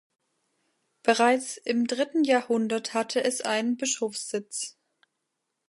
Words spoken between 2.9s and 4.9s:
hatte es einen Bischofssitz.